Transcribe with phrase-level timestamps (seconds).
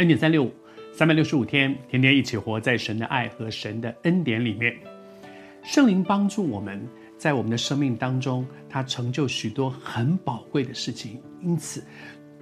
[0.00, 0.50] 恩典三六五，
[0.94, 4.74] 三百六十五天，天天一起活在神的爱和神的恩典里面。
[5.62, 6.82] 圣灵帮助我们
[7.18, 11.20] 在我们的生命当中，他成就许多很宝贵的事情。
[11.42, 11.84] 因此，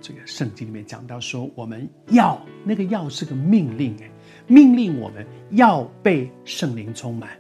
[0.01, 4.09] 这个圣经里面讲到说，我们要那个要是个命令，诶，
[4.47, 7.31] 命令我们要被圣灵充满。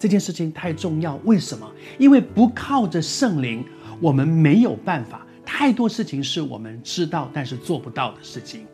[0.00, 1.72] 这件事情太重要，为什么？
[1.96, 3.64] 因为不靠着圣灵，
[4.00, 5.24] 我们没有办法。
[5.52, 8.66] 太多事情是我们知道但是做不到的事情，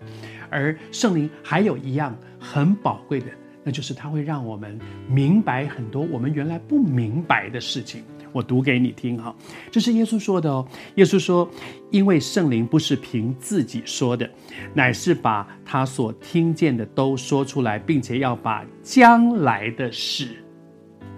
[0.51, 3.27] 而圣灵还有一样很宝贵的，
[3.65, 4.79] 那就是它会让我们
[5.09, 8.03] 明白很多我们原来不明白的事情。
[8.33, 9.35] 我读给你听哈，
[9.71, 10.67] 这是耶稣说的哦。
[10.97, 11.49] 耶稣说
[11.91, 14.29] ：“因为圣灵不是凭自己说的，
[14.75, 20.37] 乃是把他所听见的都说出来，并且要把将来的事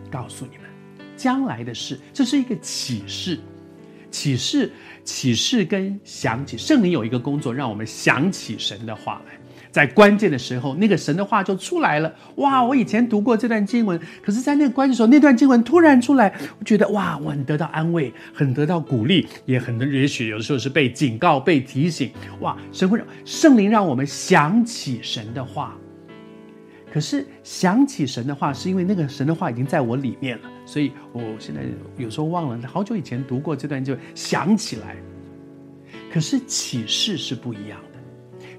[0.08, 0.68] 告诉你们。
[1.16, 3.40] 将来的事，这是一个启示，
[4.10, 4.70] 启示。”
[5.08, 12.14] 启示跟想起，圣灵有一个工作，让我们想起神的话来，在关键的时候，那个神的话就出来了。
[12.34, 22.10] 哇，我以前读过这段经文，可是，在那个关键时候，那段经文突然出来，我觉得哇，我很得到安慰，很得到鼓励，也很也许有的时候是被警告、被提醒。
[22.40, 25.74] 哇，神会让圣灵让我们想起神的话。
[26.92, 31.62] 可是想起神的话，是因为那个神的话已经在我里面了，所以我现在
[31.96, 34.96] 有时候忘了，好久以前读过这段，就想起来。
[36.10, 37.98] 可是启示是不一样的，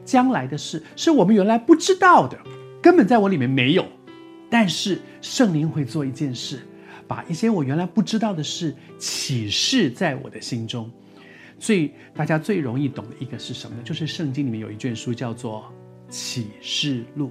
[0.06, 2.38] 将来的事是我们原来不知道的，
[2.82, 3.86] 根本在我里面没有。
[4.50, 6.60] 但是圣灵会做一件事，
[7.08, 10.90] 把一些我原来不知道的事启示在我的心中。
[11.60, 13.84] 最大家最容易懂的一个是什么呢？
[13.84, 15.72] 就是圣经里面有一卷书叫做
[16.12, 17.28] 《启示录》。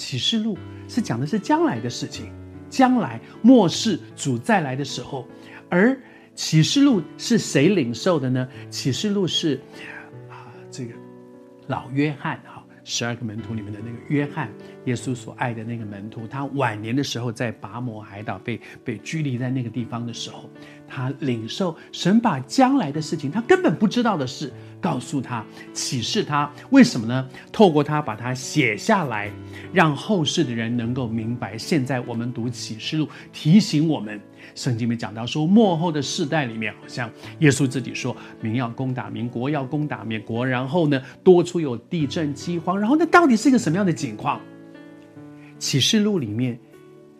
[0.00, 0.56] 启示录
[0.88, 2.32] 是讲的是将来的事情，
[2.70, 5.28] 将来末世主再来的时候，
[5.68, 5.94] 而
[6.34, 8.48] 启示录是谁领受的呢？
[8.70, 9.60] 启示录是
[10.30, 10.94] 啊，这个
[11.66, 12.59] 老约翰哈，
[12.92, 14.50] 十二个门徒里面的那个约翰，
[14.86, 20.50] 耶稣所爱的那个门徒，他晚年的时候在拔摩海岛被被拘离在那个地方的时候，
[20.88, 24.52] 他领受神把将来的事情，他根本不知道的事。
[24.80, 27.28] 告诉他，启示他，为什么呢？
[27.52, 29.30] 透过他把它写下来，
[29.74, 31.56] 让后世的人能够明白。
[31.58, 34.18] 现在我们读启示录，提醒我们，
[34.54, 44.40] 圣经里面讲到说，末后的世代里面，好像耶稣自己说，民要攻打民，国要攻打灭国，然后呢，多处有地震、饥荒，然后那到底是一个什么样的景况？
[45.58, 46.58] 启示录里面，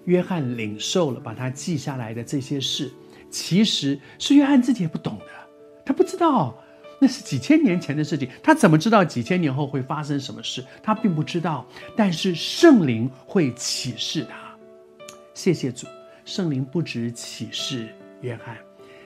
[0.04, 2.90] 约翰领受了，把他记下来的这些事，
[3.30, 5.26] 其实是约翰自己也不懂的，
[5.84, 6.56] 他不知道。
[7.02, 10.62] 那是几千年前的事情，他怎么知道几千年后会发生什么事？
[10.82, 11.66] 他并不知道，
[11.96, 14.36] 但是圣灵会启示他。
[15.32, 15.86] 谢谢主，
[16.24, 17.88] 圣灵不止启示
[18.20, 18.56] 约翰，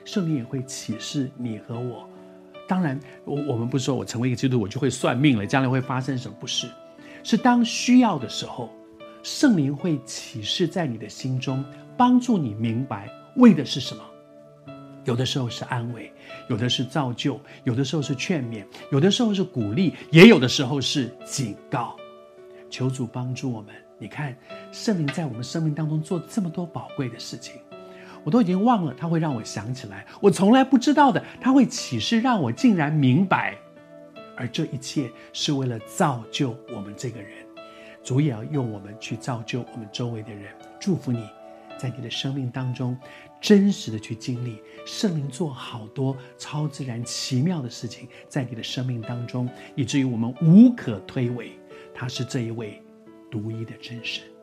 [0.05, 2.09] 圣灵也会启示你和我。
[2.67, 6.37] 当然，我我们不说我成为一个基督徒，我就会算命了，将来会发生什么？
[6.41, 6.67] 不是，
[7.23, 8.71] 是当需要的时候，
[9.23, 11.65] 圣灵会启示在你的心中，
[11.97, 14.03] 帮助你明白为的是什么。
[15.05, 16.11] 有的时候是安慰，
[16.49, 21.95] 有的是造就，有的时候是劝勉，有的时候是鼓励，也有的时候是警告。
[22.71, 23.75] 求主帮助我们。
[23.99, 24.37] 你看，
[24.73, 27.61] 圣灵在我们生命当中做这么多宝贵的事情，
[28.25, 30.05] 我都已经忘了，他会让我想起来。
[30.21, 33.57] 我从来不知道的，他会启示让我竟然明白。
[34.37, 37.31] 而这一切是为了造就我们这个人。
[38.03, 40.53] 主也要用我们去造就我们周围的人。
[40.79, 41.25] 祝福你。
[41.77, 42.97] 在你的生命当中，
[43.41, 51.51] 真实的去经历圣灵做好多超自然奇妙的事情，在你的生命当中，以至于我们无可推诿，
[51.93, 52.81] 他是这一位
[53.35, 54.34] 独一的真神。